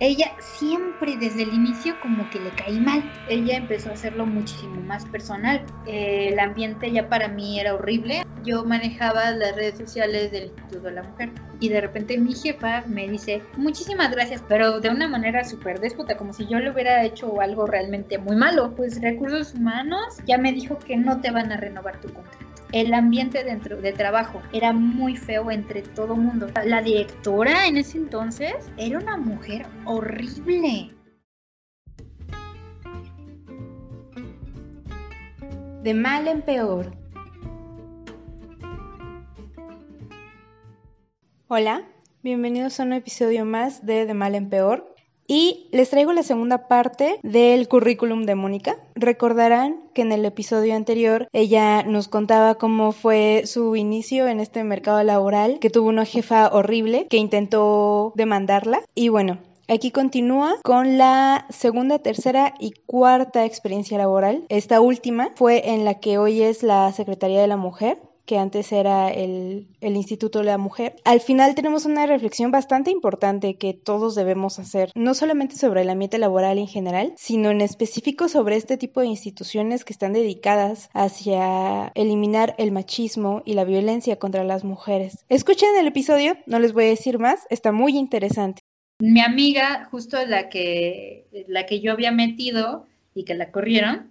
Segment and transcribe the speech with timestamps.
[0.00, 3.10] ella siempre desde el inicio como que le caí mal.
[3.26, 5.64] Ella empezó a hacerlo muchísimo más personal.
[5.86, 8.22] Eh, el ambiente ya para mí era horrible.
[8.44, 11.30] Yo manejaba las redes sociales del Instituto de la Mujer
[11.60, 16.16] y de repente mi jefa me dice muchísimas gracias, pero de una manera súper déspota,
[16.16, 18.74] como si yo le hubiera hecho algo realmente muy malo.
[18.76, 22.92] Pues recursos humanos ya me dijo que no te van a renovar tu contrato el
[22.92, 26.48] ambiente dentro de trabajo era muy feo entre todo mundo.
[26.64, 30.94] La directora en ese entonces era una mujer horrible.
[35.82, 36.92] De mal en peor.
[41.46, 41.88] Hola,
[42.22, 44.94] bienvenidos a un episodio más de De mal en peor.
[45.30, 48.76] Y les traigo la segunda parte del currículum de Mónica.
[48.94, 54.64] Recordarán que en el episodio anterior ella nos contaba cómo fue su inicio en este
[54.64, 58.80] mercado laboral, que tuvo una jefa horrible que intentó demandarla.
[58.94, 59.38] Y bueno,
[59.70, 64.46] Aquí continúa con la segunda, tercera y cuarta experiencia laboral.
[64.48, 67.98] Esta última fue en la que hoy es la Secretaría de la Mujer
[68.28, 70.96] que antes era el, Instituto de la Mujer.
[71.04, 75.88] Al final tenemos una reflexión bastante importante que todos debemos hacer, no solamente sobre el
[75.88, 80.90] ambiente laboral en general, sino en específico sobre este tipo de instituciones que están dedicadas
[80.92, 85.24] hacia eliminar el machismo y la violencia contra las mujeres.
[85.30, 88.60] Escuchen el episodio, no les voy a decir más, está muy interesante.
[89.00, 94.10] Mi amiga, justo la que, la que yo había metido y que la corrieron,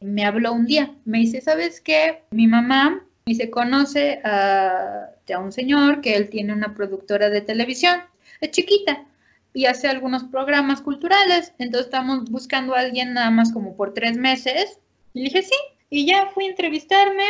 [0.00, 0.96] me habló un día.
[1.04, 2.22] Me dice, ¿sabes qué?
[2.32, 8.00] Mi mamá y se conoce a, un señor que él tiene una productora de televisión,
[8.40, 9.04] es chiquita
[9.54, 14.18] y hace algunos programas culturales, entonces estamos buscando a alguien nada más como por tres
[14.18, 14.78] meses.
[15.12, 15.54] Y dije sí,
[15.90, 17.24] y ya fui a entrevistarme,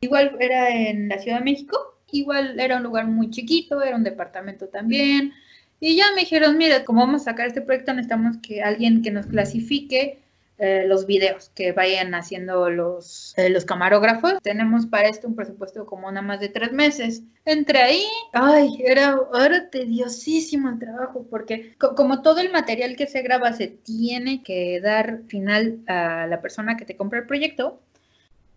[0.00, 4.04] igual era en la Ciudad de México, igual era un lugar muy chiquito, era un
[4.04, 5.32] departamento también.
[5.80, 9.10] Y ya me dijeron, mira, como vamos a sacar este proyecto, necesitamos que alguien que
[9.10, 10.20] nos clasifique
[10.58, 14.34] eh, los videos que vayan haciendo los, eh, los camarógrafos.
[14.42, 17.22] Tenemos para esto un presupuesto como nada más de tres meses.
[17.44, 23.20] Entre ahí, ay, era, era tediosísimo el trabajo porque como todo el material que se
[23.20, 27.80] graba se tiene que dar final a la persona que te compra el proyecto,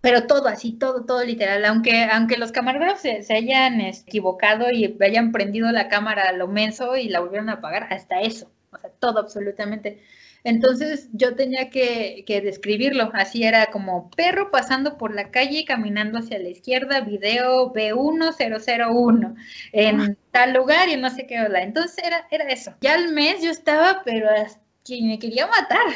[0.01, 4.97] pero todo así, todo, todo literal, aunque, aunque los camarógrafos se, se, hayan equivocado y
[5.01, 8.78] hayan prendido la cámara a lo menso y la volvieron a apagar, hasta eso, o
[8.78, 10.01] sea, todo absolutamente.
[10.44, 16.39] Entonces yo tenía que, describirlo, así era como perro pasando por la calle caminando hacia
[16.39, 19.35] la izquierda, video B1001
[19.73, 21.35] en tal lugar y no sé qué.
[21.35, 22.73] Entonces era, era eso.
[22.81, 24.29] Ya al mes yo estaba, pero
[24.85, 25.88] que me quería matar.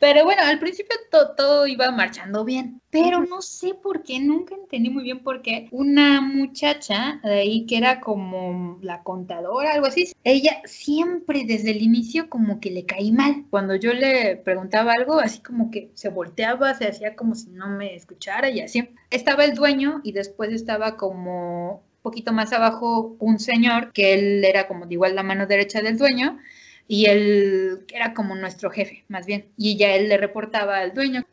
[0.00, 4.90] Pero bueno, al principio todo iba marchando bien, pero no sé por qué, nunca entendí
[4.90, 10.12] muy bien por qué una muchacha de ahí que era como la contadora, algo así,
[10.24, 13.46] ella siempre desde el inicio como que le caí mal.
[13.50, 17.68] Cuando yo le preguntaba algo, así como que se volteaba, se hacía como si no
[17.68, 18.88] me escuchara y así.
[19.10, 24.68] Estaba el dueño y después estaba como poquito más abajo un señor que él era
[24.68, 26.38] como de igual la mano derecha del dueño
[26.86, 31.24] y él era como nuestro jefe, más bien, y ya él le reportaba al dueño.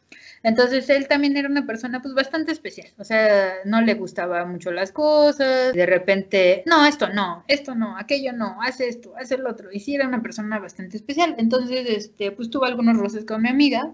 [0.44, 4.72] Entonces él también era una persona pues bastante especial, o sea, no le gustaba mucho
[4.72, 9.46] las cosas, de repente, no, esto no, esto no, aquello no, hace esto, hace el
[9.46, 11.36] otro, y sí era una persona bastante especial.
[11.38, 13.94] Entonces, este, pues tuvo algunos roces con mi amiga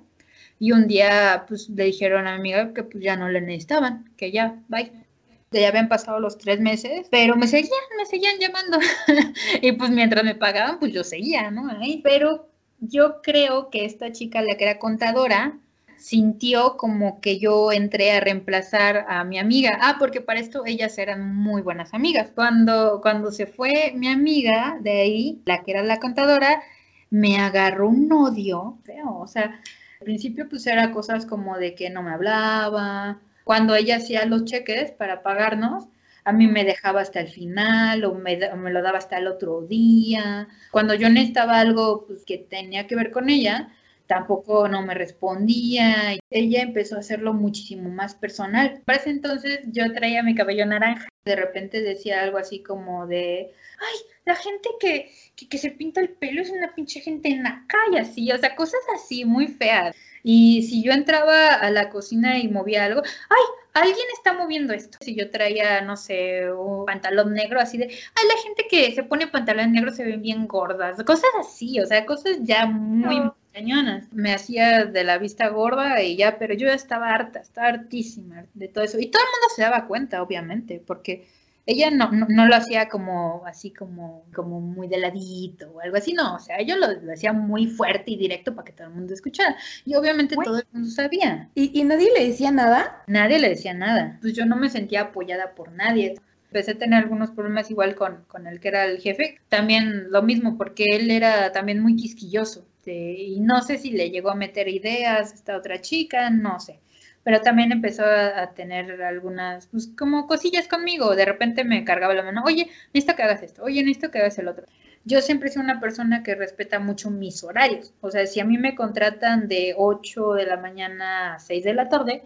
[0.59, 4.09] y un día pues le dijeron a mi amiga que pues ya no le necesitaban,
[4.15, 5.06] que ya, bye
[5.51, 8.79] ya habían pasado los tres meses, pero me seguían, me seguían llamando.
[9.61, 11.69] y pues mientras me pagaban, pues yo seguía, ¿no?
[11.69, 12.49] Ahí, pero
[12.79, 15.57] yo creo que esta chica, la que era contadora,
[15.97, 19.77] sintió como que yo entré a reemplazar a mi amiga.
[19.81, 22.31] Ah, porque para esto ellas eran muy buenas amigas.
[22.33, 26.61] Cuando, cuando se fue mi amiga de ahí, la que era la contadora,
[27.09, 29.17] me agarró un odio feo.
[29.17, 29.61] O sea,
[29.99, 34.43] al principio pues era cosas como de que no me hablaba, cuando ella hacía los
[34.43, 35.87] cheques para pagarnos,
[36.25, 40.49] a mí me dejaba hasta el final o me, lo daba hasta el otro día.
[40.69, 43.73] Cuando yo necesitaba algo pues, que tenía que ver con ella,
[44.05, 46.17] tampoco no me respondía.
[46.29, 48.81] Ella empezó a hacerlo muchísimo más personal.
[48.83, 51.07] Para ese entonces yo traía mi cabello naranja.
[51.23, 53.95] De repente decía algo así como de, ay,
[54.25, 55.09] la gente que,
[55.49, 58.57] que, se pinta el pelo es una pinche gente en la calle, así, o sea,
[58.57, 59.95] cosas así muy feas.
[60.23, 63.45] Y si yo entraba a la cocina y movía algo, ¡ay!
[63.73, 64.97] Alguien está moviendo esto.
[65.01, 69.03] Si yo traía, no sé, un pantalón negro, así de, ay, la gente que se
[69.03, 74.11] pone pantalón negro se ven bien gordas, cosas así, o sea, cosas ya muy cañonas.
[74.11, 78.45] Me hacía de la vista gorda y ya, pero yo ya estaba harta, estaba hartísima
[78.55, 78.99] de todo eso.
[78.99, 81.27] Y todo el mundo se daba cuenta, obviamente, porque
[81.67, 86.13] ella no, no, lo hacía como así como, como muy de ladito o algo así,
[86.13, 89.13] no, o sea, ella lo, hacía muy fuerte y directo para que todo el mundo
[89.13, 89.55] escuchara.
[89.85, 91.49] Y obviamente todo el mundo sabía.
[91.53, 93.03] ¿Y, ¿Y nadie le decía nada?
[93.07, 94.17] Nadie le decía nada.
[94.21, 96.15] Pues yo no me sentía apoyada por nadie
[96.49, 99.39] empecé a tener algunos problemas igual con, con el que era el jefe.
[99.49, 102.65] También lo mismo, porque él era también muy quisquilloso.
[102.85, 106.79] y no sé si le llegó a meter ideas a esta otra chica, no sé
[107.27, 112.23] pero también empezó a, tener algunas, pues como cosillas conmigo, de repente me cargaba la
[112.23, 114.63] mano, oye, necesito que hagas esto, oye, necesito que hagas el otro.
[115.03, 118.57] Yo siempre sido una persona que respeta mucho mis horarios, o sea, si a mí
[118.57, 122.23] me contratan de 8 de la mañana a 6 de la tarde,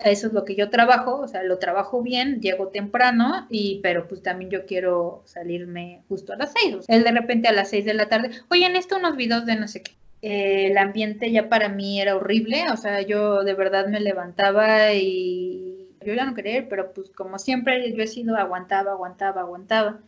[0.00, 4.08] eso es lo que yo trabajo, o sea, lo trabajo bien, llego temprano, y pero
[4.08, 6.86] pues también yo quiero salirme justo a las 6.
[6.88, 9.68] él de repente a las 6 de la tarde, oye, necesito unos videos de no
[9.68, 14.00] sé qué el ambiente ya para mí era horrible, o sea, yo de verdad me
[14.00, 18.92] levantaba y yo ya no quería ir, pero pues como siempre yo he sido aguantaba,
[18.92, 20.00] aguantaba, aguantaba.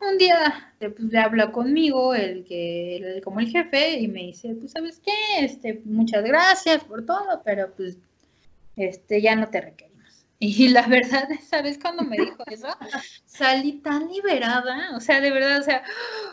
[0.00, 4.72] Un día pues, le habla conmigo, el que como el jefe, y me dice, pues
[4.72, 7.98] sabes qué, este, muchas gracias por todo, pero pues
[8.76, 9.89] este ya no te requiero
[10.42, 12.68] y la verdad, ¿sabes cuando me dijo eso?
[13.26, 15.84] Salí tan liberada, o sea, de verdad, o sea,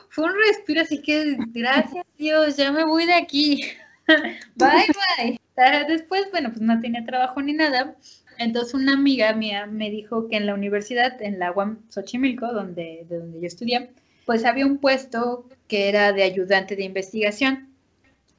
[0.10, 3.62] fue un respiro, así que gracias Dios, ya me voy de aquí.
[4.56, 4.88] bye,
[5.18, 5.86] bye.
[5.90, 7.96] Después, bueno, pues no tenía trabajo ni nada.
[8.38, 13.06] Entonces una amiga mía me dijo que en la universidad, en la UAM Xochimilco, donde,
[13.10, 13.90] de donde yo estudié,
[14.26, 17.74] pues había un puesto que era de ayudante de investigación.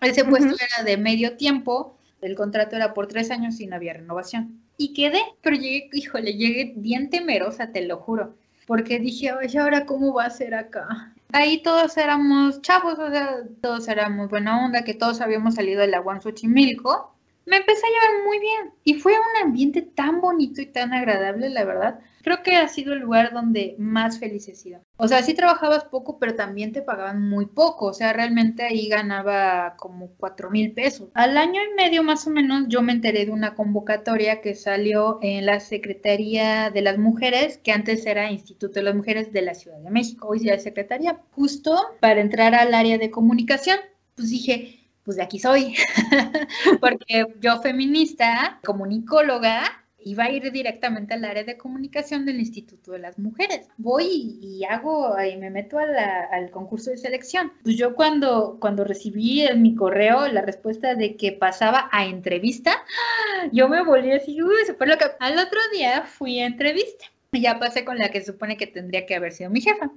[0.01, 3.95] Ese puesto era de medio tiempo, el contrato era por tres años y no había
[3.95, 8.37] renovación y quedé, pero llegué, híjole, llegué bien temerosa, te lo juro,
[8.67, 11.13] porque dije, oye, ahora cómo va a ser acá.
[11.33, 15.89] Ahí todos éramos chavos, o sea, todos éramos buena onda, que todos habíamos salido de
[15.89, 17.13] la Xochimilco.
[17.49, 21.49] Me empecé a llevar muy bien y fue un ambiente tan bonito y tan agradable,
[21.49, 24.83] la verdad, creo que ha sido el lugar donde más feliz he sido.
[24.99, 27.87] O sea, sí trabajabas poco, pero también te pagaban muy poco.
[27.87, 31.09] O sea, realmente ahí ganaba como cuatro mil pesos.
[31.15, 35.19] Al año y medio más o menos yo me enteré de una convocatoria que salió
[35.23, 39.55] en la Secretaría de las Mujeres, que antes era Instituto de las Mujeres de la
[39.55, 43.79] Ciudad de México, hoy es Secretaría, justo para entrar al área de comunicación.
[44.17, 44.78] Pues dije,
[45.09, 45.75] pues de aquí soy,
[46.83, 49.63] porque yo feminista, comunicóloga,
[50.01, 53.69] iba a ir directamente al área de comunicación del Instituto de las Mujeres.
[53.79, 54.05] Voy
[54.43, 57.55] y, hago, y me meto al concurso de selección.
[57.63, 62.77] Pues yo cuando, cuando recibí en mi correo la respuesta de que pasaba a entrevista,
[63.53, 65.07] yo me volví así, uy, se fue lo que...
[65.21, 67.07] Al otro día fui a entrevista.
[67.33, 69.91] Ya pasé con la que supone que tendría que haber sido mi jefa.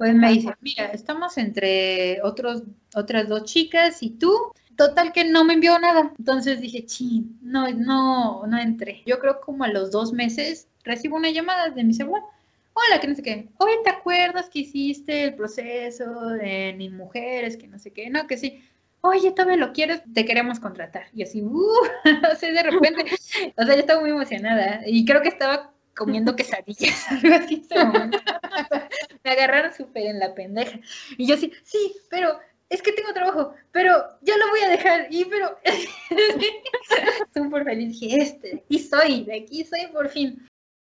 [0.00, 2.62] Pues me dice, mira, estamos entre otros,
[2.94, 4.34] otras dos chicas y tú,
[4.74, 6.14] Total que no me envió nada.
[6.18, 9.02] Entonces dije, sí, no, no, no entré.
[9.04, 12.22] Yo creo como a los dos meses recibo una llamada de mi celular.
[12.72, 13.50] Hola, que no sé qué.
[13.58, 17.58] Oye, ¿te acuerdas que hiciste el proceso de mis mujeres?
[17.58, 18.08] Que no sé qué.
[18.08, 18.64] No, que sí.
[19.02, 21.08] Oye, todavía lo quieres, te queremos contratar.
[21.12, 21.52] Y así, uh,
[22.32, 23.04] o sea, de repente,
[23.58, 27.66] o sea, yo estaba muy emocionada y creo que estaba comiendo quesadillas, algo así.
[29.24, 30.78] me agarraron súper en la pendeja.
[31.16, 32.38] Y yo así, sí, pero
[32.70, 33.92] es que tengo trabajo, pero
[34.22, 35.08] ya lo voy a dejar.
[35.10, 35.58] Y pero
[37.34, 40.46] súper feliz, dije, este, aquí soy, de aquí soy por fin.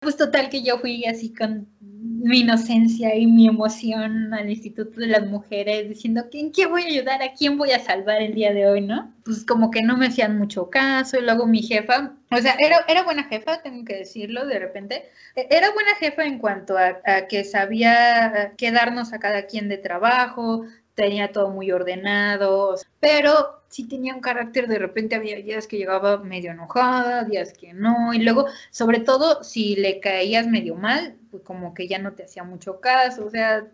[0.05, 5.07] Pues total que yo fui así con mi inocencia y mi emoción al Instituto de
[5.07, 7.23] las Mujeres, diciendo ¿en qué voy a ayudar?
[7.23, 8.81] ¿A quién voy a salvar el día de hoy?
[8.81, 9.11] ¿No?
[9.23, 12.85] Pues como que no me hacían mucho caso, y luego mi jefa, o sea, era,
[12.87, 16.99] era buena jefa, tengo que decirlo de repente, e, era buena jefa en cuanto a,
[17.03, 23.83] a que sabía quedarnos a cada quien de trabajo, tenía todo muy ordenado, pero sí
[23.83, 28.19] tenía un carácter, de repente había días que llegaba medio enojada, días que no, y
[28.19, 32.45] luego, sobre todo, si le caías medio mal, pues como que ya no te hacía
[32.45, 33.67] mucho caso, o sea,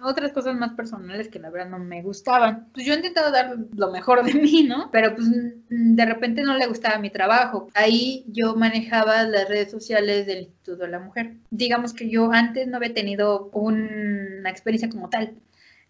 [0.00, 2.68] otras cosas más personales que la verdad no me gustaban.
[2.72, 4.90] Pues yo he intentado dar lo mejor de mí, ¿no?
[4.92, 5.26] Pero pues
[5.68, 7.68] de repente no le gustaba mi trabajo.
[7.74, 11.34] Ahí yo manejaba las redes sociales del Instituto de la Mujer.
[11.50, 15.34] Digamos que yo antes no había tenido una experiencia como tal.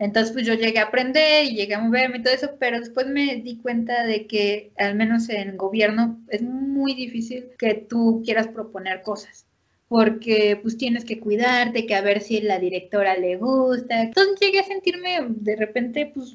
[0.03, 3.07] Entonces, pues yo llegué a aprender y llegué a moverme y todo eso, pero después
[3.07, 8.49] me di cuenta de que, al menos en gobierno, es muy difícil que tú quieras
[8.49, 9.47] proponer cosas,
[9.87, 14.03] porque pues tienes que cuidarte, que a ver si la directora le gusta.
[14.03, 16.35] Entonces llegué a sentirme de repente, pues,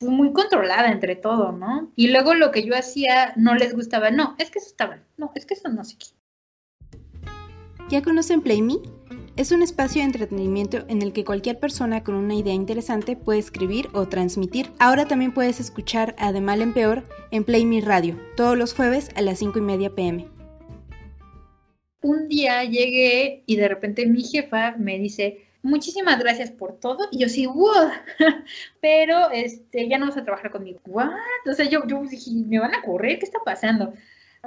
[0.00, 1.92] pues muy controlada entre todo, ¿no?
[1.94, 5.30] Y luego lo que yo hacía no les gustaba, no, es que eso estaba, no,
[5.36, 6.06] es que eso no sé qué.
[7.88, 8.80] ¿Ya conocen PlayMe?
[9.36, 13.38] Es un espacio de entretenimiento en el que cualquier persona con una idea interesante puede
[13.38, 14.70] escribir o transmitir.
[14.78, 18.72] Ahora también puedes escuchar a De Mal en Peor en Play Me Radio, todos los
[18.72, 20.26] jueves a las 5 y media pm.
[22.00, 27.06] un día llegué y de repente mi jefa me dice, muchísimas gracias por todo.
[27.10, 27.90] Y yo sí, wow,
[28.80, 30.80] pero este, ya no vas a trabajar conmigo.
[30.86, 31.10] ¿What?
[31.50, 33.18] O sea, yo, yo dije, ¿me van a correr?
[33.18, 33.92] ¿Qué está pasando?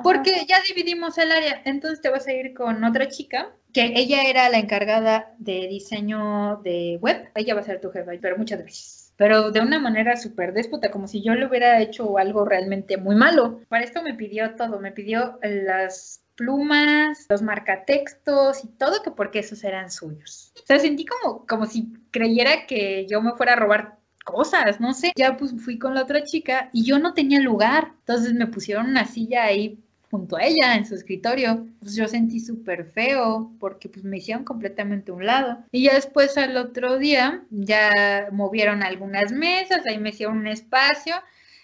[0.03, 4.23] Porque ya dividimos el área, entonces te vas a ir con otra chica, que ella
[4.23, 7.29] era la encargada de diseño de web.
[7.35, 9.13] Ella va a ser tu jefa, pero muchas gracias.
[9.17, 13.15] Pero de una manera súper déspota, como si yo le hubiera hecho algo realmente muy
[13.15, 13.59] malo.
[13.67, 19.39] Para esto me pidió todo, me pidió las plumas, los marcatextos y todo, que porque
[19.39, 20.53] esos eran suyos.
[20.55, 24.93] O sea, sentí como, como si creyera que yo me fuera a robar cosas, no
[24.93, 25.11] sé.
[25.17, 27.91] Ya pues fui con la otra chica y yo no tenía lugar.
[27.99, 31.67] Entonces me pusieron una silla ahí junto a ella en su escritorio.
[31.79, 35.59] Pues yo sentí súper feo porque pues me hicieron completamente un lado.
[35.71, 41.15] Y ya después al otro día ya movieron algunas mesas, ahí me hicieron un espacio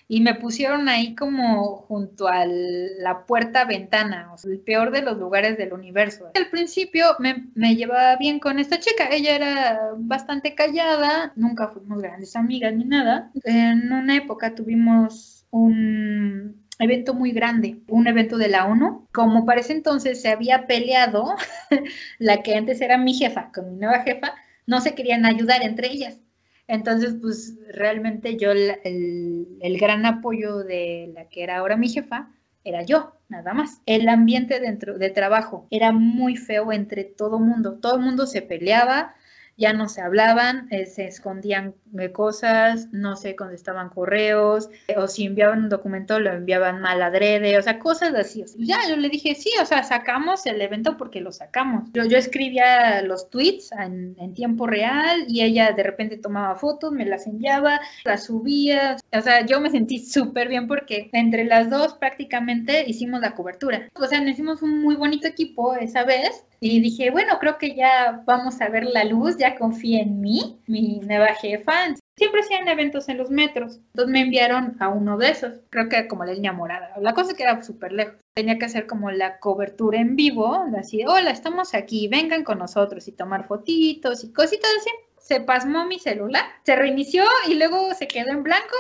[0.08, 5.02] y me pusieron ahí como junto a la puerta ventana, o sea, el peor de
[5.02, 6.30] los lugares del universo.
[6.36, 12.02] Al principio me, me, llevaba bien con esta chica, ella era bastante callada, nunca fuimos
[12.02, 13.32] grandes amigas ni nada.
[13.44, 19.08] En una época tuvimos un evento muy grande, un evento de la ONU.
[19.12, 21.36] Como para ese entonces se había peleado
[22.20, 24.34] la que antes era mi jefa con mi nueva jefa,
[24.68, 26.20] no se querían ayudar entre ellas.
[26.68, 32.32] Entonces, pues realmente yo, el, gran apoyo de la que era ahora mi jefa,
[32.64, 33.82] era yo, nada más.
[33.86, 37.78] El ambiente dentro de trabajo era muy feo entre todo mundo.
[37.80, 39.14] Todo el mundo se peleaba,
[39.58, 41.76] ya no se hablaban, eh, se escondían
[42.14, 47.58] cosas, no se contestaban correos, eh, o si enviaban un documento lo enviaban mal adrede,
[47.58, 48.44] o sea, cosas así.
[48.58, 51.90] ya, yo le dije, sí, o sea, sacamos el evento porque lo sacamos.
[51.94, 56.92] Yo, yo escribía los tweets en, en tiempo real y ella de repente tomaba fotos,
[56.92, 61.70] me las enviaba, las subía, o sea, yo me sentí súper bien porque entre las
[61.70, 63.90] dos prácticamente hicimos la cobertura.
[63.96, 67.76] O sea, nos hicimos un muy bonito equipo esa vez y dije, bueno, creo que
[67.76, 71.74] ya vamos a ver la luz, ya confía en mí, mi nueva jefa.
[72.18, 73.78] Siempre hacían eventos en los metros.
[73.88, 76.94] Entonces me enviaron a uno de esos, creo que como la línea morada.
[77.00, 78.16] La cosa es que era súper lejos.
[78.34, 83.08] Tenía que hacer como la cobertura en vivo, así, hola, estamos aquí, vengan con nosotros
[83.08, 84.90] y tomar fotitos y cositas así.
[85.18, 88.76] Se pasmó mi celular, se reinició y luego se quedó en blanco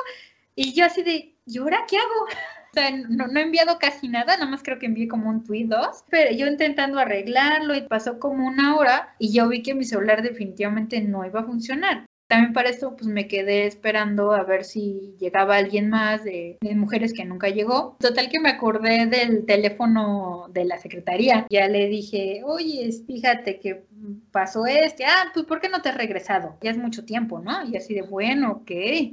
[0.56, 2.28] y yo así de, ¿y ahora qué hago?
[2.76, 6.04] Sea, no, he enviado casi nada, nada más creo que envié como un tweet dos,
[6.10, 10.22] pero yo intentando arreglarlo y pasó como una hora y yo vi que mi celular
[10.22, 12.06] definitivamente no iba a funcionar.
[12.28, 17.14] También para esto pues me quedé esperando a ver si llegaba alguien más de, mujeres
[17.14, 17.98] que nunca llegó.
[18.00, 21.46] Total que me acordé del teléfono de la secretaría.
[21.52, 23.86] Ya le dije, oye, fíjate que
[24.32, 25.06] pasó este.
[25.06, 26.58] Ah, pues ¿por qué no te has regresado?
[26.62, 27.64] Ya es mucho tiempo, ¿no?
[27.64, 28.72] Y así de, bueno, ok.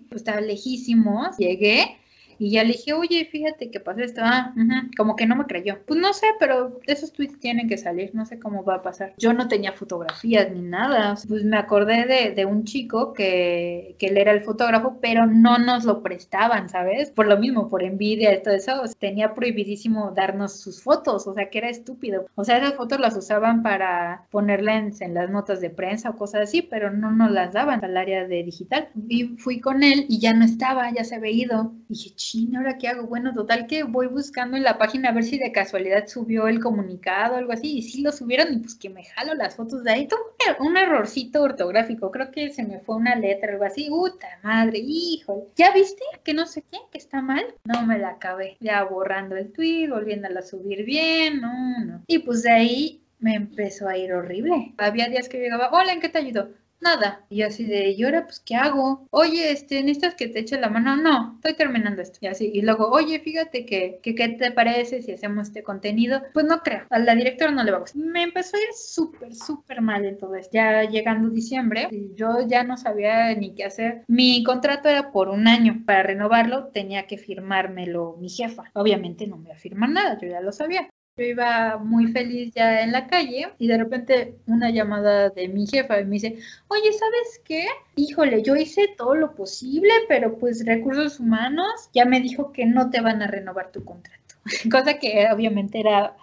[0.09, 1.37] Pues estaba lejísimos.
[1.37, 1.99] Llegué
[2.43, 4.21] y ya le dije, oye, fíjate que pasó esto.
[4.25, 4.53] Ah,
[4.97, 5.79] como que no me creyó.
[5.87, 8.11] Pues no sé, pero esos tweets tienen que salir.
[8.15, 9.15] No sé cómo va a pasar.
[9.17, 11.15] Yo no tenía fotografías ni nada.
[11.29, 15.59] Pues me acordé de, de un chico que, que él era el fotógrafo, pero no
[15.59, 17.11] nos lo prestaban, ¿sabes?
[17.13, 18.83] Por lo mismo, por envidia todo eso.
[18.99, 21.29] Tenía prohibidísimo darnos sus fotos.
[21.29, 22.27] O sea, que era estúpido.
[22.35, 26.17] O sea, esas fotos las usaban para ponerlas en, en las notas de prensa o
[26.17, 28.89] cosas así, pero no nos las daban al área de digital.
[29.09, 31.73] Y fui con él y ya no estaba, ya se había ido.
[31.89, 32.11] Y dije,
[32.57, 33.07] ¿ahora qué hago?
[33.07, 36.61] Bueno, total que voy buscando en la página a ver si de casualidad subió el
[36.61, 39.85] comunicado o algo así, y si lo subieron, y pues que me jalo las fotos
[39.85, 40.09] de ahí.
[40.09, 40.21] Tuve
[40.61, 43.89] un errorcito ortográfico, creo que se me fue una letra o algo así.
[43.89, 44.79] ¡Puta madre!
[44.83, 45.47] ¡Hijo!
[45.57, 46.03] ¿Ya viste?
[46.25, 47.45] Que no sé qué, que está mal.
[47.65, 48.57] No me la acabé.
[48.61, 52.03] Ya borrando el tweet, volviéndola a subir bien, no, no.
[52.07, 54.75] Y pues de ahí me empezó a ir horrible.
[54.79, 56.51] Había días que llegaba, hola, ¿en qué te ayudo?
[56.83, 57.25] Nada.
[57.31, 59.07] Y así de, ¿y ahora pues qué hago?
[59.11, 60.97] Oye, este, ¿necesitas que te eche la mano?
[60.97, 62.19] No, estoy terminando esto.
[62.21, 66.23] Y así, y luego, oye, fíjate que, que ¿qué te parece si hacemos este contenido?
[66.35, 68.03] Pues no creo, a la directora no le va a gustar.
[68.03, 70.51] Me empezó a ir súper, súper mal en todo esto.
[70.53, 74.05] Ya llegando diciembre, yo ya no sabía ni qué hacer.
[74.09, 75.83] Mi contrato era por un año.
[75.87, 78.65] Para renovarlo tenía que firmármelo mi jefa.
[78.75, 80.89] Obviamente no me iba a firmar nada, yo ya lo sabía.
[81.17, 85.67] Yo iba muy feliz ya en la calle y de repente una llamada de mi
[85.67, 86.39] jefa y me dice,
[86.69, 87.67] oye, ¿sabes qué?
[87.97, 92.89] Híjole, yo hice todo lo posible, pero pues recursos humanos ya me dijo que no
[92.89, 94.37] te van a renovar tu contrato.
[94.71, 96.17] Cosa que obviamente era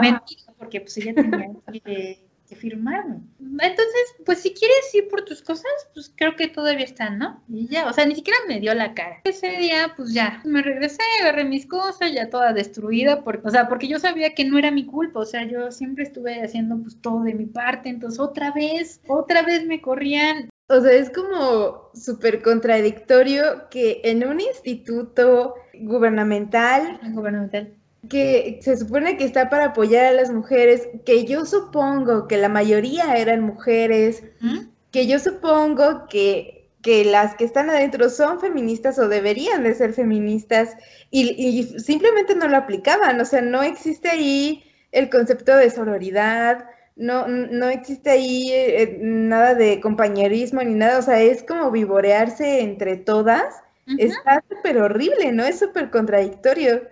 [0.00, 1.50] mentira porque pues ella tenía
[1.84, 3.20] que que firmarme.
[3.40, 7.42] Entonces, pues si quieres ir por tus cosas, pues creo que todavía están, ¿no?
[7.48, 9.20] Y ya, o sea, ni siquiera me dio la cara.
[9.24, 13.68] Ese día, pues ya, me regresé, agarré mis cosas, ya toda destruida, porque, o sea,
[13.68, 17.00] porque yo sabía que no era mi culpa, o sea, yo siempre estuve haciendo pues
[17.00, 20.48] todo de mi parte, entonces otra vez, otra vez me corrían.
[20.68, 27.72] O sea, es como súper contradictorio que en un instituto gubernamental, gubernamental
[28.08, 32.48] que se supone que está para apoyar a las mujeres, que yo supongo que la
[32.48, 34.22] mayoría eran mujeres,
[34.90, 39.92] que yo supongo que, que, las que están adentro son feministas o deberían de ser
[39.92, 40.76] feministas
[41.10, 46.66] y, y simplemente no lo aplicaban, o sea, no existe ahí el concepto de sororidad,
[46.96, 52.60] no, no existe ahí eh, nada de compañerismo ni nada, o sea, es como vivorearse
[52.60, 53.62] entre todas.
[53.98, 55.44] Está súper horrible, ¿no?
[55.44, 56.82] Es súper contradictorio.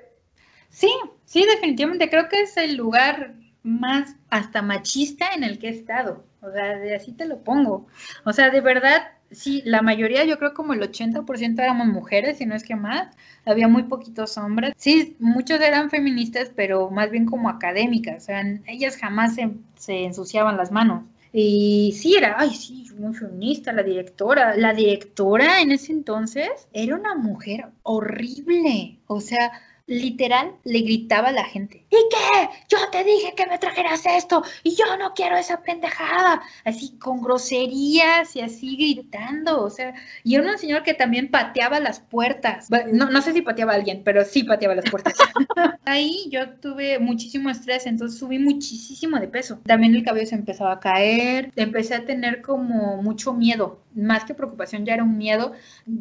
[0.74, 0.92] Sí,
[1.24, 6.24] sí, definitivamente creo que es el lugar más hasta machista en el que he estado.
[6.42, 7.86] O sea, de así te lo pongo.
[8.24, 12.46] O sea, de verdad, sí, la mayoría, yo creo como el 80% éramos mujeres, si
[12.46, 13.16] no es que más.
[13.46, 14.74] Había muy poquitos hombres.
[14.76, 18.24] Sí, muchos eran feministas, pero más bien como académicas.
[18.24, 21.04] O sea, ellas jamás se, se ensuciaban las manos.
[21.32, 24.56] Y sí, era, ay, sí, muy feminista, la directora.
[24.56, 28.98] La directora en ese entonces era una mujer horrible.
[29.06, 29.52] O sea,
[29.86, 31.84] literal le gritaba a la gente.
[31.90, 32.48] ¿Y qué?
[32.68, 36.42] Yo te dije que me trajeras esto y yo no quiero esa pendejada.
[36.64, 39.62] Así con groserías y así gritando.
[39.62, 42.68] O sea, y era un señor que también pateaba las puertas.
[42.92, 45.14] No, no sé si pateaba a alguien, pero sí pateaba las puertas.
[45.84, 49.60] Ahí yo tuve muchísimo estrés, entonces subí muchísimo de peso.
[49.66, 51.52] También el cabello se empezaba a caer.
[51.56, 53.80] Empecé a tener como mucho miedo.
[53.94, 55.52] Más que preocupación, ya era un miedo.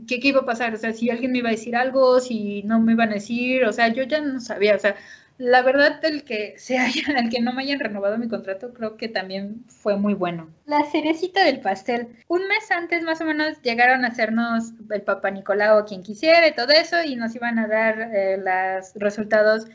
[0.07, 0.73] ¿Qué, qué iba a pasar?
[0.73, 3.65] O sea, si alguien me iba a decir algo, si no me iban a decir,
[3.65, 4.95] o sea, yo ya no sabía, o sea,
[5.37, 8.97] la verdad el que se haya, el que no me hayan renovado mi contrato creo
[8.97, 10.49] que también fue muy bueno.
[10.65, 12.15] La cerecita del pastel.
[12.27, 16.53] Un mes antes más o menos llegaron a hacernos el papá Nicolau quien quisiera y
[16.53, 19.67] todo eso y nos iban a dar eh, los resultados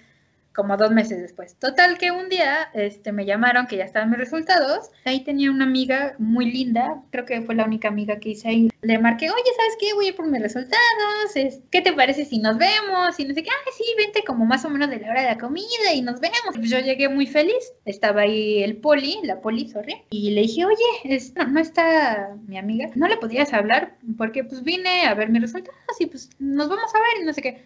[0.55, 1.55] como dos meses después.
[1.57, 4.91] Total que un día este, me llamaron que ya estaban mis resultados.
[5.05, 8.71] Ahí tenía una amiga muy linda, creo que fue la única amiga que hice ahí.
[8.83, 9.95] Le marqué, oye, ¿sabes qué?
[9.95, 11.33] Voy a ir por mis resultados.
[11.71, 13.19] ¿Qué te parece si nos vemos?
[13.21, 15.29] Y no sé qué, ay, sí, vente como más o menos de la hora de
[15.29, 16.57] la comida y nos vemos.
[16.57, 17.73] Pues yo llegué muy feliz.
[17.85, 20.03] Estaba ahí el poli, la poli, sorry.
[20.11, 22.91] Y le dije, oye, no, no está mi amiga.
[22.97, 23.97] ¿No le podrías hablar?
[24.17, 27.33] Porque pues vine a ver mis resultados y pues nos vamos a ver y no
[27.33, 27.65] sé qué.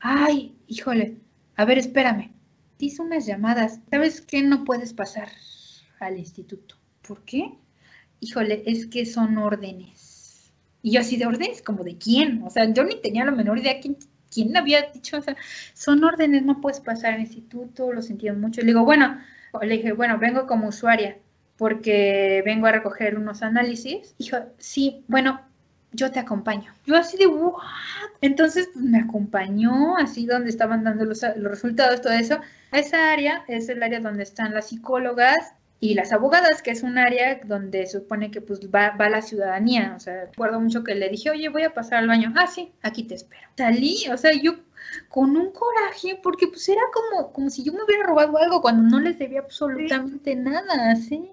[0.00, 1.16] Ay, híjole
[1.60, 2.32] a ver, espérame.
[2.78, 3.80] Te hice unas llamadas.
[3.90, 4.42] ¿Sabes qué?
[4.42, 5.28] No puedes pasar
[5.98, 6.76] al instituto.
[7.06, 7.52] ¿Por qué?
[8.18, 10.54] Híjole, es que son órdenes.
[10.80, 12.42] Y yo así de órdenes, como de quién.
[12.44, 13.98] O sea, yo ni tenía la menor idea quién,
[14.32, 15.18] quién había dicho.
[15.18, 15.36] O sea,
[15.74, 18.62] son órdenes, no puedes pasar al instituto, lo sentí mucho.
[18.62, 19.20] Le digo, bueno,
[19.60, 21.18] le dije, bueno, vengo como usuaria
[21.58, 24.16] porque vengo a recoger unos análisis.
[24.16, 25.42] Dijo, sí, bueno,
[25.92, 26.72] yo te acompaño.
[26.86, 27.54] Yo así de, ¿what?
[28.20, 32.38] Entonces, me acompañó, así donde estaban dando los, resultados, todo eso.
[32.72, 36.98] Esa área es el área donde están las psicólogas y las abogadas, que es un
[36.98, 39.94] área donde supone que pues va, va, la ciudadanía.
[39.96, 42.32] O sea, recuerdo mucho que le dije, oye, voy a pasar al baño.
[42.36, 43.48] Ah, sí, aquí te espero.
[43.56, 44.56] Salí, o sea, yo
[45.08, 48.82] con un coraje, porque pues era como, como si yo me hubiera robado algo cuando
[48.82, 51.32] no les debía absolutamente nada, ¿sí?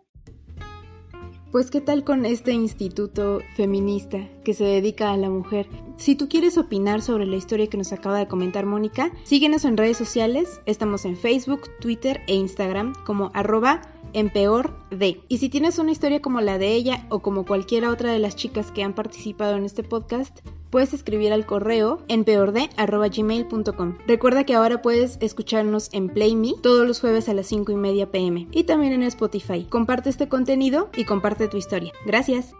[1.58, 5.68] Pues qué tal con este instituto feminista que se dedica a la mujer.
[5.98, 9.76] Si tú quieres opinar sobre la historia que nos acaba de comentar Mónica, síguenos en
[9.76, 10.62] redes sociales.
[10.68, 13.82] Estamos en Facebook, Twitter e Instagram como arroba
[14.14, 14.32] en.
[15.28, 18.36] Y si tienes una historia como la de ella o como cualquiera otra de las
[18.36, 23.98] chicas que han participado en este podcast, puedes escribir al correo en peorde.gmail.com.
[24.08, 28.12] Recuerda que ahora puedes escucharnos en PlayMe todos los jueves a las 5 y media
[28.12, 29.66] pm y también en Spotify.
[29.70, 31.94] Comparte este contenido y comparte tu historia.
[32.06, 32.54] Gracias.